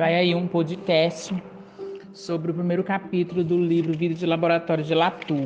vai 0.00 0.14
aí 0.14 0.34
um 0.34 0.46
podcast 0.46 1.30
sobre 2.14 2.50
o 2.50 2.54
primeiro 2.54 2.82
capítulo 2.82 3.44
do 3.44 3.62
livro 3.62 3.92
Vida 3.92 4.14
de 4.14 4.24
Laboratório 4.24 4.82
de 4.82 4.94
Latour. 4.94 5.44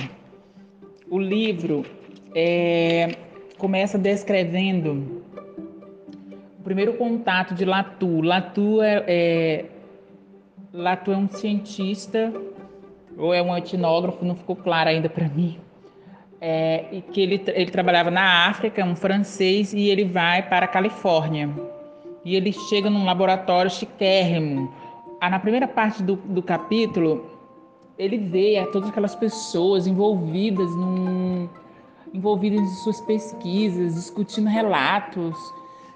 O 1.11 1.19
livro 1.19 1.85
é, 2.33 3.17
começa 3.59 3.99
descrevendo 3.99 5.25
o 6.57 6.63
primeiro 6.63 6.93
contato 6.93 7.53
de 7.53 7.65
Latour. 7.65 8.23
Latour 8.23 8.85
é, 8.85 9.05
é, 9.09 9.65
Latour 10.73 11.15
é 11.15 11.17
um 11.17 11.29
cientista 11.29 12.33
ou 13.19 13.35
é 13.35 13.43
um 13.43 13.57
etnógrafo, 13.57 14.25
não 14.25 14.37
ficou 14.37 14.55
claro 14.55 14.89
ainda 14.89 15.09
para 15.09 15.29
mim. 15.29 15.59
É, 16.41 16.85
e 16.93 17.01
que 17.03 17.21
ele, 17.21 17.43
ele 17.49 17.73
trabalhava 17.73 18.09
na 18.09 18.47
África, 18.47 18.81
é 18.81 18.85
um 18.85 18.95
francês, 18.95 19.75
e 19.75 19.89
ele 19.89 20.05
vai 20.05 20.49
para 20.49 20.67
a 20.67 20.69
Califórnia 20.69 21.74
e 22.25 22.35
ele 22.37 22.53
chega 22.53 22.89
num 22.89 23.05
laboratório 23.05 23.71
chiquérrimo. 23.71 24.73
Ah, 25.21 25.31
na 25.31 25.39
primeira 25.39 25.69
parte 25.69 26.03
do, 26.03 26.17
do 26.17 26.43
capítulo, 26.43 27.31
ele 27.99 28.19
vê 28.19 28.67
todas 28.73 28.89
aquelas 28.89 29.15
pessoas 29.15 29.87
envolvidas 29.87 30.71
num, 30.75 31.49
envolvidas 32.13 32.61
em 32.61 32.75
suas 32.77 33.01
pesquisas, 33.03 33.95
discutindo 33.95 34.49
relatos, 34.49 35.37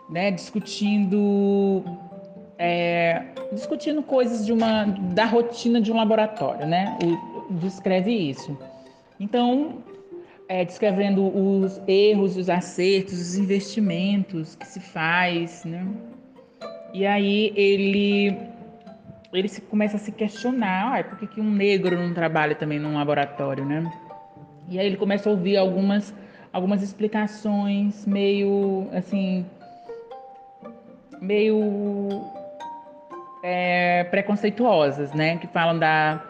né, 0.09 0.31
discutindo 0.31 1.85
é, 2.59 3.25
discutindo 3.53 4.03
coisas 4.03 4.45
de 4.45 4.53
uma 4.53 4.85
da 4.85 5.25
rotina 5.25 5.81
de 5.81 5.93
um 5.93 5.97
laboratório, 5.97 6.67
né? 6.67 6.99
O, 7.03 7.55
descreve 7.55 8.13
isso. 8.13 8.59
Então, 9.19 9.79
é, 10.49 10.65
descrevendo 10.65 11.25
os 11.25 11.81
erros, 11.87 12.37
os 12.37 12.51
acertos, 12.51 13.15
os 13.15 13.37
investimentos 13.37 14.57
que 14.57 14.67
se 14.67 14.81
faz, 14.81 15.65
né? 15.65 15.87
E 16.93 17.07
aí 17.07 17.53
ele 17.57 18.37
ele 19.33 19.49
se, 19.49 19.61
começa 19.61 19.97
a 19.97 20.01
se 20.01 20.11
questionar, 20.11 20.99
ah, 20.99 21.05
por 21.05 21.19
que, 21.19 21.27
que 21.27 21.41
um 21.41 21.51
negro 21.51 21.97
não 21.99 22.15
trabalha 22.15 22.55
também 22.55 22.79
num 22.79 22.95
laboratório, 22.95 23.65
né? 23.65 23.91
E 24.69 24.79
aí 24.79 24.87
ele 24.87 24.97
começa 24.97 25.29
a 25.29 25.33
ouvir 25.33 25.57
algumas 25.57 26.15
algumas 26.53 26.83
explicações 26.83 28.07
meio 28.07 28.89
assim 28.93 29.45
meio 31.21 32.09
é, 33.43 34.05
preconceituosas, 34.05 35.13
né? 35.13 35.37
Que 35.37 35.47
falam 35.47 35.79
da 35.79 36.23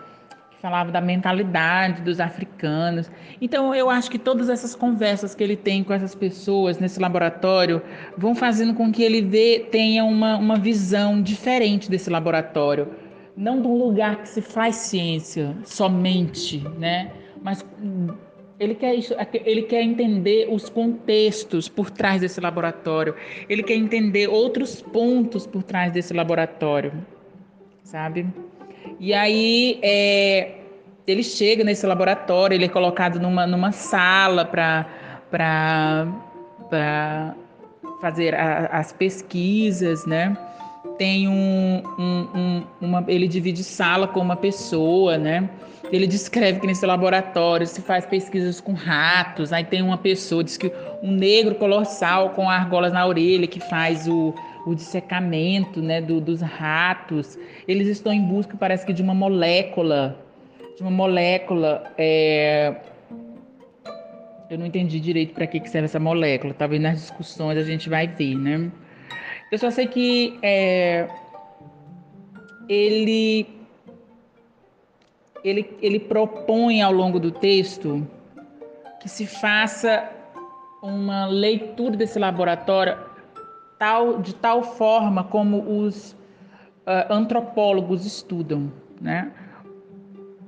falava 0.60 0.90
da 0.90 1.00
mentalidade 1.00 2.02
dos 2.02 2.20
africanos. 2.20 3.10
Então, 3.40 3.74
eu 3.74 3.88
acho 3.88 4.10
que 4.10 4.18
todas 4.18 4.48
essas 4.48 4.74
conversas 4.74 5.34
que 5.34 5.42
ele 5.42 5.56
tem 5.56 5.84
com 5.84 5.92
essas 5.92 6.14
pessoas 6.14 6.78
nesse 6.78 7.00
laboratório 7.00 7.80
vão 8.16 8.34
fazendo 8.34 8.74
com 8.74 8.90
que 8.90 9.02
ele 9.02 9.22
vê, 9.22 9.66
tenha 9.70 10.04
uma, 10.04 10.36
uma 10.36 10.56
visão 10.56 11.22
diferente 11.22 11.90
desse 11.90 12.10
laboratório. 12.10 12.88
Não 13.36 13.60
de 13.62 13.68
um 13.68 13.76
lugar 13.76 14.16
que 14.16 14.28
se 14.28 14.42
faz 14.42 14.76
ciência 14.76 15.54
somente, 15.64 16.58
né? 16.76 17.12
Mas 17.40 17.64
ele 18.58 18.74
quer, 18.74 18.96
isso, 18.96 19.14
ele 19.32 19.62
quer 19.62 19.82
entender 19.82 20.48
os 20.50 20.68
contextos 20.68 21.68
por 21.68 21.88
trás 21.88 22.20
desse 22.20 22.40
laboratório. 22.40 23.14
Ele 23.48 23.62
quer 23.62 23.74
entender 23.74 24.28
outros 24.28 24.82
pontos 24.82 25.46
por 25.46 25.62
trás 25.62 25.92
desse 25.92 26.12
laboratório, 26.12 26.92
sabe? 27.84 28.26
E 29.00 29.14
aí 29.14 29.78
é, 29.82 30.56
ele 31.06 31.22
chega 31.22 31.62
nesse 31.64 31.86
laboratório, 31.86 32.54
ele 32.54 32.64
é 32.64 32.68
colocado 32.68 33.20
numa, 33.20 33.46
numa 33.46 33.72
sala 33.72 34.44
para 34.44 34.86
fazer 38.00 38.34
a, 38.34 38.66
as 38.66 38.92
pesquisas, 38.92 40.04
né? 40.04 40.36
Tem 40.96 41.28
um, 41.28 41.82
um, 41.98 42.28
um, 42.34 42.64
uma, 42.80 43.04
ele 43.06 43.28
divide 43.28 43.62
sala 43.62 44.08
com 44.08 44.20
uma 44.20 44.36
pessoa, 44.36 45.16
né? 45.16 45.48
Ele 45.92 46.06
descreve 46.06 46.60
que 46.60 46.66
nesse 46.66 46.84
laboratório 46.84 47.66
se 47.66 47.80
faz 47.80 48.04
pesquisas 48.04 48.60
com 48.60 48.72
ratos. 48.72 49.52
Aí 49.52 49.64
tem 49.64 49.80
uma 49.80 49.96
pessoa, 49.96 50.44
diz 50.44 50.56
que 50.56 50.70
um 51.02 51.12
negro 51.12 51.54
colossal 51.54 52.30
com 52.30 52.50
argolas 52.50 52.92
na 52.92 53.06
orelha 53.06 53.46
que 53.46 53.60
faz 53.60 54.06
o, 54.06 54.34
o 54.68 54.74
dissecamento 54.74 55.80
né, 55.80 56.00
do, 56.00 56.20
dos 56.20 56.42
ratos. 56.42 57.38
Eles 57.66 57.88
estão 57.88 58.12
em 58.12 58.22
busca, 58.22 58.56
parece 58.56 58.84
que, 58.84 58.92
de 58.92 59.02
uma 59.02 59.14
molécula, 59.14 60.22
de 60.76 60.82
uma 60.82 60.90
molécula. 60.90 61.90
É... 61.96 62.76
Eu 64.50 64.58
não 64.58 64.66
entendi 64.66 65.00
direito 65.00 65.34
para 65.34 65.46
que, 65.46 65.58
que 65.60 65.70
serve 65.70 65.86
essa 65.86 65.98
molécula. 65.98 66.52
Talvez 66.52 66.80
nas 66.82 67.00
discussões 67.00 67.56
a 67.56 67.62
gente 67.62 67.88
vai 67.88 68.06
ver, 68.06 68.34
né? 68.34 68.70
Eu 69.50 69.58
só 69.58 69.70
sei 69.70 69.86
que 69.86 70.38
é... 70.42 71.08
ele, 72.68 73.46
ele, 75.42 75.76
ele 75.80 75.98
propõe 75.98 76.82
ao 76.82 76.92
longo 76.92 77.18
do 77.18 77.30
texto 77.30 78.06
que 79.00 79.08
se 79.08 79.26
faça 79.26 80.10
uma 80.82 81.26
leitura 81.26 81.96
desse 81.96 82.18
laboratório 82.18 83.07
tal, 83.78 84.20
de 84.20 84.34
tal 84.34 84.62
forma 84.62 85.24
como 85.24 85.84
os 85.84 86.12
uh, 86.12 87.10
antropólogos 87.10 88.04
estudam, 88.04 88.72
né? 89.00 89.30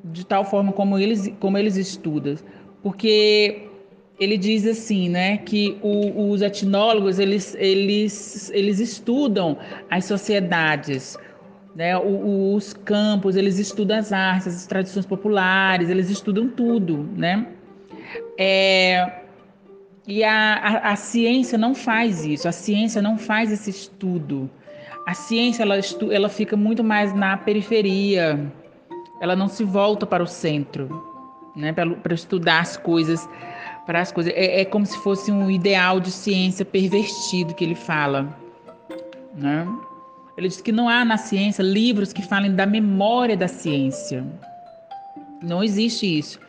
De 0.05 0.25
tal 0.25 0.45
forma 0.45 0.73
como 0.73 0.99
eles, 0.99 1.33
como 1.39 1.57
eles 1.59 1.77
estudam, 1.77 2.37
porque 2.83 3.69
ele 4.19 4.37
diz 4.37 4.67
assim, 4.67 5.09
né, 5.09 5.39
que 5.39 5.79
o, 5.83 6.31
os 6.31 6.43
etnólogos 6.43 7.19
eles, 7.19 7.55
eles, 7.59 8.51
eles 8.51 8.79
estudam 8.79 9.57
as 9.91 10.05
sociedades, 10.05 11.19
né, 11.75 11.97
o, 11.97 12.55
os 12.55 12.75
campos, 12.75 13.35
eles 13.37 13.59
estudam 13.59 13.99
as 13.99 14.13
artes, 14.13 14.49
as 14.49 14.67
tradições 14.67 15.07
populares, 15.07 15.89
eles 15.89 16.11
estudam 16.11 16.49
tudo, 16.49 17.09
né? 17.17 17.47
É, 18.37 19.20
e 20.11 20.25
a, 20.25 20.55
a, 20.55 20.91
a, 20.91 20.97
ciência 20.97 21.57
não 21.57 21.73
faz 21.73 22.25
isso, 22.25 22.49
a 22.49 22.53
ciência 22.53 23.01
não 23.01 23.17
faz 23.17 23.53
esse 23.53 23.71
estudo. 23.71 24.51
A 25.07 25.15
ciência 25.15 25.63
ela, 25.63 25.79
estu, 25.79 26.11
ela 26.11 26.29
fica 26.29 26.57
muito 26.57 26.83
mais 26.83 27.15
na 27.15 27.37
periferia, 27.37 28.53
ela 29.21 29.37
não 29.37 29.47
se 29.47 29.63
volta 29.63 30.05
para 30.05 30.21
o 30.21 30.27
centro, 30.27 30.89
né, 31.55 31.73
para 31.73 32.13
estudar 32.13 32.59
as 32.59 32.77
coisas. 32.77 33.29
Para 33.87 34.01
as 34.01 34.11
coisas. 34.11 34.33
É, 34.35 34.63
é 34.63 34.65
como 34.65 34.85
se 34.85 34.99
fosse 34.99 35.31
um 35.31 35.49
ideal 35.49 36.01
de 36.01 36.11
ciência 36.11 36.65
pervertido 36.65 37.55
que 37.55 37.63
ele 37.63 37.77
fala. 37.77 38.37
Né? 39.37 39.65
Ele 40.37 40.49
diz 40.49 40.61
que 40.61 40.73
não 40.73 40.89
há 40.89 41.05
na 41.05 41.19
ciência 41.19 41.63
livros 41.63 42.13
que 42.13 42.23
falem 42.23 42.53
da 42.53 42.67
memória 42.67 43.37
da 43.37 43.47
ciência. 43.47 44.25
Não 45.41 45.63
existe 45.63 46.19
isso. 46.19 46.41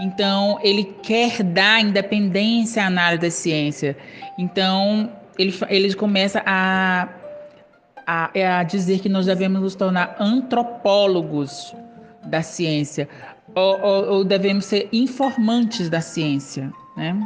Então, 0.00 0.58
ele 0.62 0.84
quer 1.02 1.42
dar 1.42 1.80
independência 1.80 2.82
à 2.82 2.86
análise 2.86 3.22
da 3.22 3.30
ciência. 3.30 3.96
Então, 4.36 5.10
ele, 5.38 5.54
ele 5.68 5.94
começa 5.94 6.42
a, 6.44 7.08
a, 8.06 8.58
a 8.58 8.62
dizer 8.62 9.00
que 9.00 9.08
nós 9.08 9.26
devemos 9.26 9.62
nos 9.62 9.74
tornar 9.74 10.16
antropólogos 10.20 11.74
da 12.24 12.42
ciência, 12.42 13.08
ou, 13.54 13.80
ou, 13.80 14.12
ou 14.14 14.24
devemos 14.24 14.66
ser 14.66 14.88
informantes 14.92 15.88
da 15.88 16.00
ciência. 16.00 16.70
Né? 16.96 17.18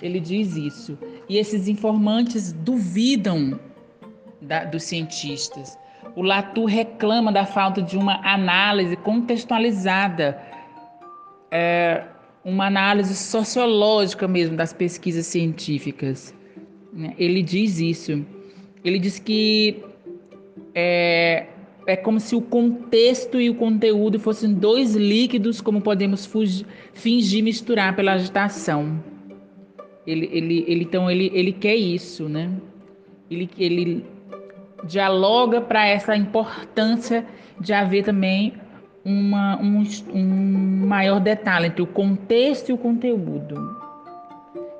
Ele 0.00 0.20
diz 0.20 0.56
isso. 0.56 0.98
E 1.28 1.36
esses 1.36 1.68
informantes 1.68 2.52
duvidam 2.52 3.60
da, 4.40 4.64
dos 4.64 4.84
cientistas. 4.84 5.78
O 6.16 6.22
Latour 6.22 6.66
reclama 6.66 7.30
da 7.30 7.44
falta 7.44 7.82
de 7.82 7.96
uma 7.96 8.20
análise 8.26 8.96
contextualizada 8.96 10.40
é, 11.50 12.04
uma 12.44 12.66
análise 12.66 13.14
sociológica 13.14 14.26
mesmo 14.26 14.56
das 14.56 14.72
pesquisas 14.72 15.26
científicas. 15.26 16.34
Né? 16.92 17.14
Ele 17.18 17.42
diz 17.42 17.78
isso. 17.78 18.24
Ele 18.84 18.98
diz 18.98 19.18
que 19.18 19.82
é, 20.74 21.46
é 21.86 21.96
como 21.96 22.20
se 22.20 22.34
o 22.34 22.40
contexto 22.40 23.40
e 23.40 23.50
o 23.50 23.54
conteúdo 23.54 24.18
fossem 24.18 24.54
dois 24.54 24.94
líquidos, 24.94 25.60
como 25.60 25.80
podemos 25.80 26.24
fugir, 26.24 26.66
fingir 26.94 27.42
misturar 27.42 27.94
pela 27.94 28.12
agitação. 28.12 29.02
Ele, 30.06 30.28
ele, 30.32 30.64
ele, 30.66 30.84
então 30.84 31.10
ele, 31.10 31.30
ele 31.34 31.52
quer 31.52 31.76
isso, 31.76 32.28
né? 32.28 32.50
Ele, 33.30 33.48
ele 33.58 34.04
dialoga 34.84 35.60
para 35.60 35.86
essa 35.86 36.16
importância 36.16 37.26
de 37.60 37.72
haver 37.72 38.04
também 38.04 38.54
uma, 39.04 39.60
um, 39.60 39.82
um 40.12 40.86
maior 40.86 41.20
detalhe 41.20 41.66
entre 41.66 41.82
o 41.82 41.86
contexto 41.86 42.70
e 42.70 42.72
o 42.72 42.78
conteúdo. 42.78 43.80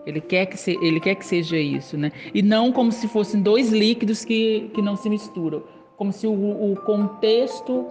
Ele 0.07 0.21
quer 0.21 0.47
que, 0.47 0.57
se, 0.57 0.79
ele 0.83 0.99
quer 0.99 1.15
que 1.15 1.25
seja 1.25 1.57
isso, 1.57 1.97
né? 1.97 2.11
E 2.35 2.43
não 2.43 2.73
como 2.73 2.91
se 2.91 3.07
fossem 3.09 3.43
dois 3.43 3.71
líquidos 3.71 4.25
que, 4.25 4.71
que 4.75 4.83
não 4.83 4.97
se 4.97 5.09
misturam. 5.09 5.63
Como 5.97 6.13
se 6.13 6.27
o, 6.27 6.73
o 6.73 6.77
contexto, 6.85 7.87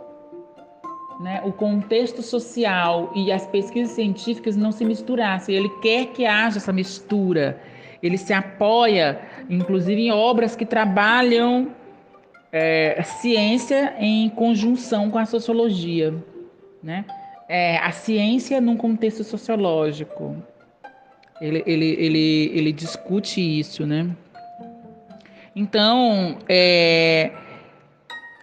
né, 1.21 1.41
o 1.45 1.51
contexto 1.51 2.21
social 2.21 3.11
e 3.15 3.31
as 3.31 3.45
pesquisas 3.47 3.91
científicas 3.91 4.55
não 4.55 4.71
se 4.71 4.83
misturassem. 4.83 5.55
Ele 5.55 5.69
quer 5.81 6.07
que 6.07 6.25
haja 6.25 6.57
essa 6.57 6.73
mistura. 6.73 7.61
Ele 8.01 8.17
se 8.17 8.33
apoia, 8.33 9.21
inclusive, 9.49 10.01
em 10.01 10.11
obras 10.11 10.55
que 10.55 10.65
trabalham 10.65 11.69
é, 12.51 13.01
ciência 13.03 13.95
em 13.99 14.29
conjunção 14.29 15.09
com 15.09 15.17
a 15.17 15.25
sociologia, 15.25 16.13
né? 16.81 17.05
É, 17.47 17.77
a 17.77 17.91
ciência 17.91 18.61
num 18.61 18.77
contexto 18.77 19.23
sociológico. 19.23 20.35
Ele, 21.41 21.63
ele, 21.65 21.95
ele, 21.99 22.51
ele 22.53 22.71
discute 22.71 23.39
isso, 23.41 23.85
né? 23.85 24.09
Então, 25.55 26.37
é, 26.47 27.31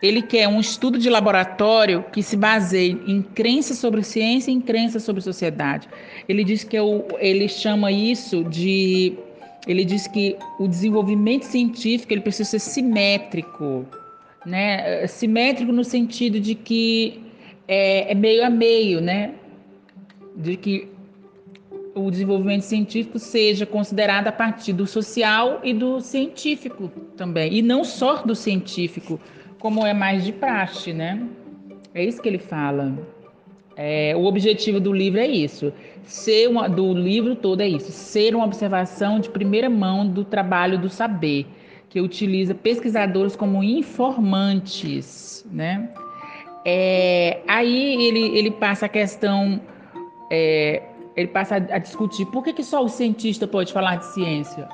ele 0.03 0.23
quer 0.23 0.49
um 0.49 0.61
estudo 0.61 0.99
de 0.99 1.09
laboratório 1.09 2.05
que 2.12 2.23
se 2.23 2.37
baseie 2.37 3.00
em 3.06 3.23
crenças 3.23 3.79
sobre 3.79 4.02
ciência 4.02 4.50
e 4.50 4.55
em 4.55 4.61
crenças 4.61 5.02
sobre 5.02 5.23
sociedade. 5.23 5.88
Ele 6.29 6.44
diz 6.44 6.64
que 6.64 6.76
é 6.76 6.82
o, 6.82 7.06
ele 7.19 7.49
chama 7.49 7.91
isso 7.93 8.44
de 8.44 9.17
ele 9.66 9.84
diz 9.84 10.06
que 10.06 10.36
o 10.58 10.68
desenvolvimento 10.68 11.44
científico 11.44 12.12
ele 12.12 12.20
precisa 12.20 12.50
ser 12.50 12.60
simétrico, 12.60 13.84
né? 14.44 15.06
Simétrico 15.06 15.72
no 15.72 15.82
sentido 15.82 16.38
de 16.38 16.54
que 16.54 17.20
é, 17.66 18.12
é 18.12 18.14
meio 18.14 18.44
a 18.44 18.50
meio, 18.50 19.00
né? 19.00 19.34
De 20.36 20.56
que 20.56 20.88
o 21.94 22.10
desenvolvimento 22.10 22.62
científico 22.62 23.18
seja 23.18 23.64
considerado 23.64 24.28
a 24.28 24.32
partir 24.32 24.74
do 24.74 24.86
social 24.86 25.60
e 25.64 25.72
do 25.72 26.00
científico 26.00 26.88
também, 27.16 27.54
e 27.54 27.62
não 27.62 27.82
só 27.84 28.22
do 28.22 28.34
científico, 28.34 29.18
como 29.58 29.84
é 29.84 29.94
mais 29.94 30.22
de 30.22 30.32
praxe, 30.32 30.92
né? 30.92 31.26
É 31.94 32.04
isso 32.04 32.20
que 32.20 32.28
ele 32.28 32.38
fala. 32.38 32.94
É, 33.76 34.14
o 34.17 34.25
objetivo 34.25 34.81
do 34.81 34.93
livro 34.93 35.20
é 35.20 35.26
isso. 35.26 35.73
Ser 36.02 36.49
uma, 36.49 36.69
do 36.69 36.94
livro 36.94 37.37
todo 37.37 37.61
é 37.61 37.69
isso. 37.69 37.93
Ser 37.93 38.34
uma 38.34 38.44
observação 38.46 39.20
de 39.20 39.28
primeira 39.28 39.69
mão 39.69 40.06
do 40.06 40.25
trabalho 40.25 40.78
do 40.78 40.88
saber, 40.88 41.46
que 41.90 42.00
utiliza 42.00 42.55
pesquisadores 42.55 43.37
como 43.37 43.62
informantes, 43.62 45.46
né? 45.52 45.90
É, 46.64 47.43
aí 47.46 48.02
ele, 48.06 48.38
ele 48.38 48.50
passa 48.50 48.87
a 48.87 48.88
questão, 48.88 49.61
é, 50.31 50.82
ele 51.14 51.28
passa 51.28 51.56
a, 51.56 51.76
a 51.76 51.78
discutir 51.78 52.26
por 52.26 52.43
que, 52.43 52.52
que 52.52 52.64
só 52.64 52.82
o 52.82 52.88
cientista 52.88 53.46
pode 53.46 53.73
falar 53.73 53.96
de 53.96 54.06
ciência. 54.06 54.69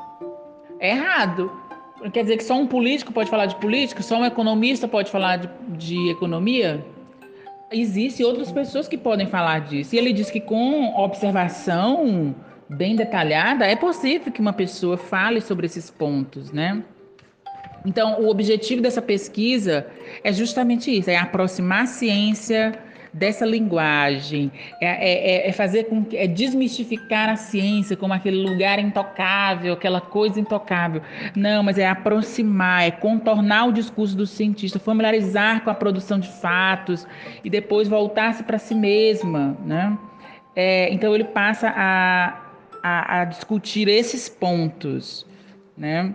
É 0.78 0.90
errado. 0.90 1.52
Quer 2.12 2.22
dizer 2.22 2.36
que 2.36 2.44
só 2.44 2.54
um 2.54 2.66
político 2.66 3.12
pode 3.12 3.30
falar 3.30 3.46
de 3.46 3.56
política? 3.56 4.02
Só 4.02 4.16
um 4.18 4.24
economista 4.24 4.88
pode 4.88 5.10
falar 5.10 5.36
de, 5.36 5.48
de 5.76 6.10
economia? 6.10 6.84
Existem 7.72 8.24
outras 8.26 8.52
pessoas 8.52 8.86
que 8.86 8.98
podem 8.98 9.26
falar 9.26 9.60
disso. 9.60 9.94
E 9.94 9.98
ele 9.98 10.12
diz 10.12 10.30
que 10.30 10.40
com 10.40 10.94
observação 10.96 12.34
bem 12.68 12.96
detalhada, 12.96 13.66
é 13.66 13.76
possível 13.76 14.32
que 14.32 14.40
uma 14.40 14.52
pessoa 14.52 14.96
fale 14.96 15.40
sobre 15.40 15.66
esses 15.66 15.90
pontos, 15.90 16.52
né? 16.52 16.82
Então, 17.84 18.20
o 18.22 18.28
objetivo 18.28 18.80
dessa 18.80 19.02
pesquisa 19.02 19.86
é 20.22 20.32
justamente 20.32 20.96
isso: 20.96 21.10
é 21.10 21.16
aproximar 21.16 21.82
a 21.82 21.86
ciência 21.86 22.78
dessa 23.12 23.44
linguagem, 23.44 24.50
é, 24.80 24.86
é, 24.86 25.46
é, 25.46 25.48
é 25.48 25.52
fazer 25.52 25.84
com 25.84 26.04
que, 26.04 26.16
é 26.16 26.26
desmistificar 26.26 27.28
a 27.28 27.36
ciência 27.36 27.96
como 27.96 28.14
aquele 28.14 28.38
lugar 28.48 28.78
intocável, 28.78 29.74
aquela 29.74 30.00
coisa 30.00 30.40
intocável. 30.40 31.02
Não, 31.36 31.62
mas 31.62 31.76
é 31.78 31.86
aproximar, 31.86 32.84
é 32.84 32.90
contornar 32.90 33.66
o 33.66 33.72
discurso 33.72 34.16
do 34.16 34.26
cientista, 34.26 34.78
familiarizar 34.78 35.62
com 35.62 35.70
a 35.70 35.74
produção 35.74 36.18
de 36.18 36.28
fatos 36.28 37.06
e 37.44 37.50
depois 37.50 37.86
voltar-se 37.86 38.42
para 38.42 38.58
si 38.58 38.74
mesma, 38.74 39.56
né? 39.64 39.96
É, 40.56 40.92
então 40.92 41.14
ele 41.14 41.24
passa 41.24 41.72
a, 41.74 42.40
a, 42.82 43.20
a 43.20 43.24
discutir 43.24 43.88
esses 43.88 44.28
pontos, 44.28 45.26
né? 45.76 46.14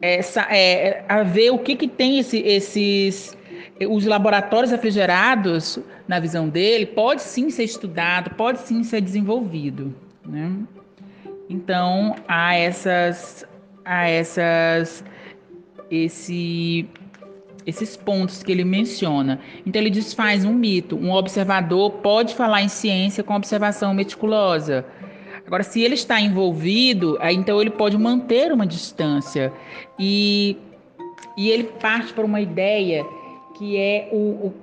Essa, 0.00 0.42
é, 0.50 1.04
a 1.08 1.22
ver 1.22 1.50
o 1.50 1.58
que, 1.58 1.74
que 1.74 1.88
tem 1.88 2.18
esse, 2.18 2.38
esses 2.38 3.36
os 3.84 4.06
laboratórios 4.06 4.70
refrigerados, 4.70 5.78
na 6.08 6.18
visão 6.18 6.48
dele, 6.48 6.86
pode 6.86 7.22
sim 7.22 7.50
ser 7.50 7.64
estudado, 7.64 8.30
pode 8.30 8.60
sim 8.60 8.82
ser 8.82 9.02
desenvolvido. 9.02 9.94
Né? 10.24 10.52
Então, 11.50 12.16
há 12.26 12.54
essas, 12.54 13.44
há 13.84 14.08
essas, 14.08 15.04
esse, 15.90 16.88
esses 17.66 17.96
pontos 17.96 18.42
que 18.42 18.50
ele 18.50 18.64
menciona. 18.64 19.40
Então, 19.66 19.80
ele 19.80 19.90
desfaz 19.90 20.44
um 20.44 20.54
mito. 20.54 20.96
Um 20.96 21.12
observador 21.12 21.90
pode 21.90 22.34
falar 22.34 22.62
em 22.62 22.68
ciência 22.68 23.22
com 23.22 23.34
observação 23.34 23.92
meticulosa. 23.92 24.86
Agora, 25.46 25.62
se 25.62 25.82
ele 25.82 25.94
está 25.94 26.20
envolvido, 26.20 27.18
então 27.22 27.60
ele 27.60 27.70
pode 27.70 27.96
manter 27.98 28.50
uma 28.52 28.66
distância. 28.66 29.52
E, 29.98 30.56
e 31.36 31.50
ele 31.50 31.64
parte 31.64 32.12
para 32.12 32.24
uma 32.24 32.40
ideia 32.40 33.06
que 33.56 33.76
é 33.76 34.08
o, 34.12 34.16
o 34.16 34.54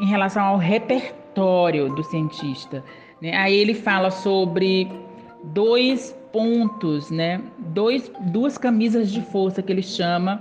em 0.00 0.06
relação 0.06 0.42
ao 0.42 0.58
repertório 0.58 1.94
do 1.94 2.02
cientista. 2.04 2.84
Né? 3.20 3.34
Aí 3.34 3.54
ele 3.54 3.74
fala 3.74 4.10
sobre 4.10 4.88
dois 5.44 6.16
pontos, 6.32 7.10
né? 7.10 7.40
Dois, 7.58 8.10
duas 8.26 8.58
camisas 8.58 9.10
de 9.10 9.22
força 9.22 9.62
que 9.62 9.72
ele 9.72 9.82
chama, 9.82 10.40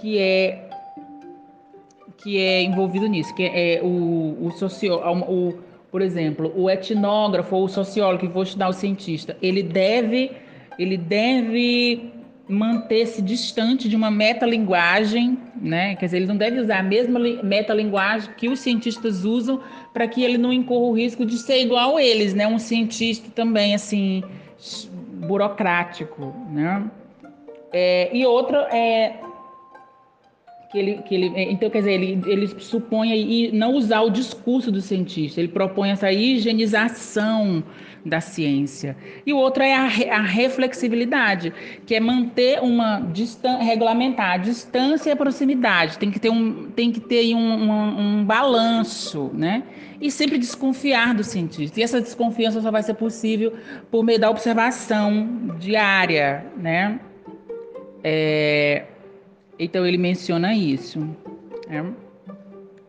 que 0.00 0.18
é 0.18 0.64
que 2.18 2.38
é 2.38 2.62
envolvido 2.62 3.06
nisso, 3.06 3.32
que 3.34 3.44
é 3.44 3.80
o, 3.82 4.36
o 4.40 4.50
sociólogo, 4.50 5.32
o, 5.32 5.58
por 5.90 6.02
exemplo, 6.02 6.52
o 6.56 6.68
etnógrafo 6.68 7.54
ou 7.54 7.64
o 7.64 7.68
sociólogo 7.68 8.18
que 8.18 8.26
vou 8.26 8.42
estudar 8.42 8.68
o 8.68 8.72
cientista, 8.72 9.36
ele 9.40 9.62
deve 9.62 10.32
ele 10.78 10.96
deve 10.96 12.12
manter-se 12.48 13.20
distante 13.20 13.88
de 13.88 13.96
uma 13.96 14.10
metalinguagem, 14.10 15.38
né? 15.60 15.94
Quer 15.96 16.06
dizer, 16.06 16.16
ele 16.18 16.26
não 16.26 16.36
deve 16.36 16.60
usar 16.60 16.78
a 16.78 16.82
mesma 16.82 17.18
metalinguagem 17.18 18.30
que 18.36 18.48
os 18.48 18.60
cientistas 18.60 19.24
usam 19.24 19.60
para 19.92 20.06
que 20.06 20.22
ele 20.22 20.38
não 20.38 20.52
incorra 20.52 20.86
o 20.86 20.92
risco 20.92 21.24
de 21.24 21.36
ser 21.38 21.60
igual 21.60 21.96
a 21.96 22.02
eles, 22.02 22.34
né? 22.34 22.46
Um 22.46 22.58
cientista 22.58 23.30
também, 23.34 23.74
assim, 23.74 24.22
burocrático, 25.26 26.34
né? 26.50 26.90
É, 27.72 28.16
e 28.16 28.24
outro 28.24 28.56
é 28.56 29.14
que 30.70 30.78
ele, 30.78 31.02
que 31.02 31.14
ele, 31.14 31.32
então 31.50 31.70
quer 31.70 31.78
dizer, 31.78 31.92
ele, 31.92 32.22
ele 32.26 32.46
supõe 32.60 33.10
aí 33.10 33.50
não 33.52 33.72
usar 33.72 34.02
o 34.02 34.10
discurso 34.10 34.70
do 34.70 34.82
cientista, 34.82 35.40
ele 35.40 35.48
propõe 35.48 35.90
essa 35.90 36.12
higienização 36.12 37.64
da 38.04 38.20
ciência. 38.20 38.96
E 39.26 39.32
o 39.32 39.36
outro 39.38 39.62
é 39.62 39.74
a, 39.74 39.84
a 40.16 40.20
reflexibilidade, 40.20 41.52
que 41.86 41.94
é 41.94 42.00
manter 42.00 42.60
uma 42.62 43.00
distância, 43.00 43.64
regulamentar 43.64 44.32
a 44.32 44.36
distância 44.36 45.08
e 45.08 45.12
a 45.12 45.16
proximidade. 45.16 45.98
Tem 45.98 46.10
que 46.10 46.20
ter 46.20 46.30
um, 46.30 46.70
tem 46.70 46.92
que 46.92 47.00
ter 47.00 47.34
um, 47.34 47.38
um, 47.38 48.00
um 48.00 48.24
balanço, 48.24 49.30
né? 49.32 49.62
E 50.00 50.10
sempre 50.10 50.38
desconfiar 50.38 51.14
do 51.14 51.24
cientista. 51.24 51.80
E 51.80 51.82
essa 51.82 52.00
desconfiança 52.00 52.60
só 52.60 52.70
vai 52.70 52.82
ser 52.82 52.94
possível 52.94 53.54
por 53.90 54.04
meio 54.04 54.18
da 54.18 54.30
observação 54.30 55.56
diária, 55.58 56.46
né? 56.56 57.00
É, 58.04 58.84
então 59.58 59.86
ele 59.86 59.98
menciona 59.98 60.54
isso. 60.54 61.00
Né? 61.68 61.92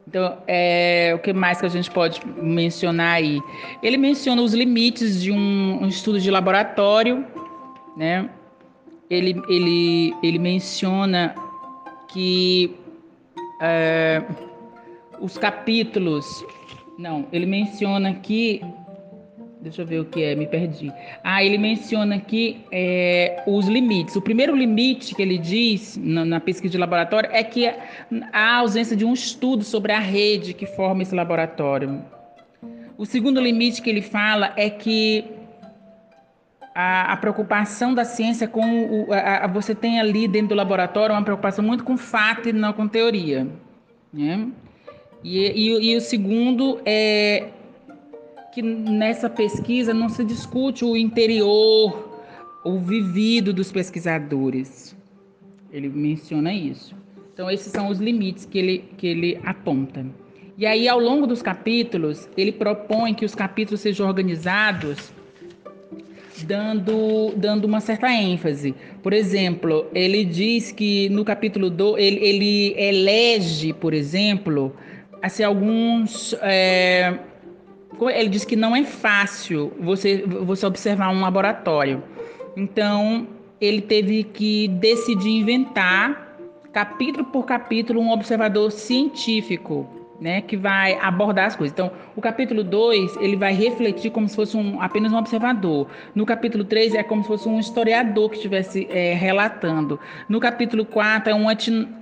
Então, 0.08 0.38
é, 0.48 1.12
o 1.16 1.20
que 1.20 1.32
mais 1.32 1.60
que 1.60 1.68
a 1.68 1.70
gente 1.70 1.92
pode 1.92 2.20
mencionar 2.42 3.18
aí? 3.18 3.40
Ele 3.84 3.98
menciona 3.98 4.42
os 4.42 4.54
limites 4.54 5.22
de 5.22 5.32
um, 5.32 5.84
um 5.84 5.88
estudo 5.88 6.20
de 6.20 6.32
laboratório, 6.32 7.26
né? 7.96 8.28
Ele, 9.08 9.40
ele, 9.48 10.14
ele 10.24 10.40
menciona 10.40 11.36
que 12.08 12.76
é, 13.62 14.24
os 15.20 15.38
capítulos, 15.38 16.26
não, 16.98 17.28
ele 17.32 17.46
menciona 17.46 18.14
que 18.14 18.62
Deixa 19.62 19.82
eu 19.82 19.86
ver 19.86 20.00
o 20.00 20.06
que 20.06 20.24
é, 20.24 20.36
me 20.36 20.48
perdi. 20.48 20.90
Ah, 21.22 21.44
ele 21.44 21.58
menciona 21.58 22.16
aqui 22.16 22.62
é, 22.72 23.44
os 23.46 23.68
limites. 23.68 24.16
O 24.16 24.22
primeiro 24.22 24.56
limite 24.56 25.14
que 25.14 25.22
ele 25.22 25.38
diz 25.38 25.98
na, 25.98 26.24
na, 26.24 26.40
pesquisa 26.40 26.72
de 26.72 26.78
laboratório 26.78 27.30
é 27.34 27.44
que 27.44 27.70
há 28.32 28.56
ausência 28.56 28.96
de 28.96 29.04
um 29.04 29.12
estudo 29.12 29.66
sobre 29.66 29.92
a 29.92 30.00
rede 30.00 30.54
que 30.54 30.66
forma 30.66 31.02
esse 31.02 31.14
laboratório. 31.14 32.02
O 32.98 33.06
segundo 33.06 33.42
limite 33.42 33.82
que 33.82 33.90
ele 33.90 34.02
fala 34.02 34.54
é 34.56 34.70
que 34.70 35.26
a, 36.74 37.12
a 37.12 37.18
preocupação 37.18 37.94
da 37.94 38.06
ciência 38.06 38.48
com 38.48 38.62
o, 38.86 39.14
a, 39.14 39.44
a, 39.44 39.48
você 39.48 39.76
tem 39.76 40.00
ali 40.00 40.26
dentro 40.26 40.50
do 40.50 40.56
laboratório 40.56 41.14
uma 41.14 41.24
preocupação 41.24 41.66
muito 41.66 41.84
com 41.84 41.98
fato 41.98 42.48
e 42.48 42.54
não 42.54 42.72
com 42.72 42.88
teoria. 42.88 43.46
Né? 44.14 44.48
E, 45.22 45.38
e, 45.38 45.92
e 45.92 45.98
o 45.98 46.00
segundo 46.00 46.80
é 46.86 47.50
que 48.52 48.62
nessa 48.62 49.30
pesquisa 49.30 49.94
não 49.94 50.10
se 50.10 50.24
discute 50.24 50.84
o 50.84 50.98
interior, 50.98 52.22
o 52.64 52.80
vivido 52.80 53.54
dos 53.54 53.72
pesquisadores. 53.72 54.96
Ele 55.72 55.90
menciona 55.90 56.54
isso. 56.54 56.96
Então, 57.34 57.50
esses 57.50 57.72
são 57.72 57.90
os 57.90 58.00
limites 58.00 58.46
que 58.46 58.58
ele, 58.58 58.84
que 58.98 59.08
ele 59.08 59.40
aponta. 59.44 60.06
E 60.58 60.66
aí, 60.66 60.90
ao 60.90 61.00
longo 61.00 61.26
dos 61.26 61.42
capítulos, 61.42 62.28
ele 62.36 62.52
propõe 62.52 63.14
que 63.14 63.24
os 63.24 63.34
capítulos 63.34 63.80
sejam 63.80 64.08
organizados 64.08 65.14
dando, 66.44 67.34
dando 67.36 67.66
uma 67.66 67.80
certa 67.80 68.12
ênfase. 68.12 68.76
Por 69.02 69.14
exemplo, 69.14 69.88
ele 69.94 70.26
diz 70.26 70.72
que 70.72 71.10
no 71.10 71.24
capítulo 71.24 71.70
2, 71.70 72.04
ele, 72.04 72.20
ele 72.20 72.76
elege, 72.78 73.74
por 73.74 73.94
exemplo, 73.94 74.76
assim, 75.22 75.44
alguns. 75.44 76.36
É, 76.42 77.20
ele 78.08 78.30
diz 78.30 78.46
que 78.46 78.56
não 78.56 78.76
é 78.76 78.84
fácil 78.84 79.74
você, 79.80 80.24
você 80.26 80.66
observar 80.66 81.10
um 81.10 81.22
laboratório. 81.22 82.04
Então, 82.56 83.28
ele 83.60 83.82
teve 83.82 84.24
que 84.24 84.68
decidir 84.68 85.32
inventar, 85.32 86.38
capítulo 86.72 87.26
por 87.26 87.46
capítulo, 87.46 88.00
um 88.00 88.12
observador 88.12 88.72
científico 88.72 90.00
né, 90.20 90.42
que 90.42 90.58
vai 90.58 90.98
abordar 91.02 91.46
as 91.48 91.56
coisas. 91.56 91.74
Então, 91.74 91.92
o 92.16 92.22
capítulo 92.22 92.64
2, 92.64 93.18
ele 93.18 93.36
vai 93.36 93.54
refletir 93.54 94.12
como 94.12 94.28
se 94.28 94.36
fosse 94.36 94.58
um, 94.58 94.82
apenas 94.82 95.14
um 95.14 95.18
observador. 95.18 95.88
No 96.14 96.26
capítulo 96.26 96.64
3, 96.64 96.96
é 96.96 97.04
como 97.04 97.22
se 97.22 97.28
fosse 97.28 97.48
um 97.48 97.60
historiador 97.60 98.30
que 98.30 98.36
estivesse 98.36 98.88
é, 98.92 99.14
relatando. 99.14 100.00
No 100.28 100.40
capítulo 100.40 100.86
4, 100.86 101.32
é 101.32 101.36
um 101.36 101.48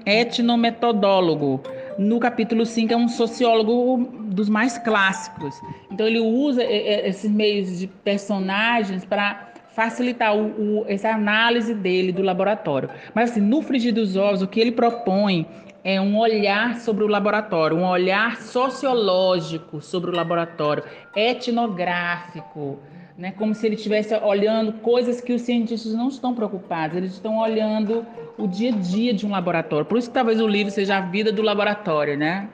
etnometodólogo. 0.05 1.61
No 1.97 2.19
capítulo 2.19 2.65
5, 2.65 2.93
é 2.93 2.95
um 2.95 3.07
sociólogo 3.07 4.07
dos 4.25 4.49
mais 4.49 4.77
clássicos. 4.77 5.59
Então, 5.91 6.05
ele 6.05 6.19
usa 6.19 6.61
é, 6.61 6.65
é, 6.65 7.09
esses 7.09 7.29
meios 7.29 7.79
de 7.79 7.87
personagens 7.87 9.03
para 9.03 9.51
facilitar 9.73 10.35
o, 10.35 10.81
o, 10.81 10.85
essa 10.87 11.09
análise 11.09 11.73
dele 11.73 12.11
do 12.11 12.21
laboratório. 12.21 12.89
Mas, 13.13 13.31
assim, 13.31 13.41
no 13.41 13.61
frigir 13.61 13.93
dos 13.93 14.15
ovos, 14.15 14.41
o 14.41 14.47
que 14.47 14.59
ele 14.59 14.71
propõe 14.71 15.47
é 15.83 16.01
um 16.01 16.17
olhar 16.17 16.75
sobre 16.79 17.03
o 17.03 17.07
laboratório, 17.07 17.77
um 17.77 17.85
olhar 17.85 18.41
sociológico 18.41 19.81
sobre 19.81 20.11
o 20.11 20.13
laboratório, 20.13 20.83
etnográfico, 21.15 22.79
né? 23.17 23.31
como 23.31 23.53
se 23.53 23.65
ele 23.65 23.75
estivesse 23.75 24.13
olhando 24.15 24.73
coisas 24.73 25.19
que 25.19 25.33
os 25.33 25.41
cientistas 25.41 25.93
não 25.93 26.09
estão 26.09 26.35
preocupados, 26.35 26.97
eles 26.97 27.13
estão 27.13 27.39
olhando 27.39 28.05
o 28.37 28.47
dia 28.47 28.69
a 28.69 28.75
dia 28.75 29.13
de 29.13 29.25
um 29.25 29.31
laboratório. 29.31 29.85
Por 29.85 29.97
isso 29.97 30.09
que 30.09 30.13
talvez 30.13 30.39
o 30.39 30.47
livro 30.47 30.71
seja 30.71 30.97
a 30.97 31.01
vida 31.01 31.31
do 31.31 31.41
laboratório, 31.41 32.17
né? 32.17 32.49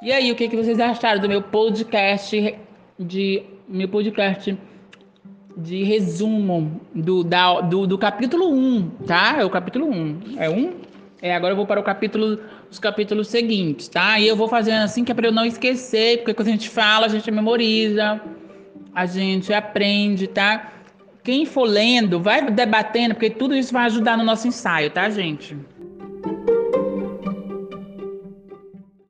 E 0.00 0.12
aí, 0.12 0.30
o 0.30 0.36
que, 0.36 0.48
que 0.48 0.56
vocês 0.56 0.78
acharam 0.78 1.20
do 1.20 1.28
meu 1.28 1.42
podcast 1.42 2.56
de 2.98 3.42
meu 3.68 3.88
podcast 3.88 4.56
de 5.56 5.82
resumo 5.82 6.80
do, 6.94 7.24
da, 7.24 7.60
do, 7.60 7.86
do 7.86 7.98
capítulo 7.98 8.48
1, 8.52 8.90
tá? 9.06 9.36
É 9.40 9.44
o 9.44 9.50
capítulo 9.50 9.90
1. 9.90 10.20
É 10.38 10.48
um? 10.48 10.74
É, 11.20 11.34
agora 11.34 11.52
eu 11.52 11.56
vou 11.56 11.66
para 11.66 11.80
o 11.80 11.82
capítulo, 11.82 12.38
os 12.70 12.78
capítulos 12.78 13.26
seguintes, 13.26 13.88
tá? 13.88 14.20
E 14.20 14.28
eu 14.28 14.36
vou 14.36 14.46
fazendo 14.46 14.84
assim 14.84 15.04
que 15.04 15.10
é 15.10 15.14
para 15.14 15.26
eu 15.26 15.32
não 15.32 15.44
esquecer, 15.44 16.18
porque 16.18 16.32
quando 16.32 16.48
a 16.48 16.52
gente 16.52 16.68
fala, 16.68 17.06
a 17.06 17.08
gente 17.08 17.28
memoriza, 17.32 18.20
a 18.98 19.06
gente 19.06 19.52
aprende, 19.54 20.26
tá? 20.26 20.72
Quem 21.22 21.46
for 21.46 21.62
lendo, 21.62 22.20
vai 22.20 22.50
debatendo, 22.50 23.14
porque 23.14 23.30
tudo 23.30 23.54
isso 23.54 23.72
vai 23.72 23.84
ajudar 23.84 24.18
no 24.18 24.24
nosso 24.24 24.48
ensaio, 24.48 24.90
tá, 24.90 25.08
gente? 25.08 25.56